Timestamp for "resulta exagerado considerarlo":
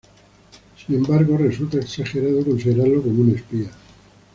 1.37-3.03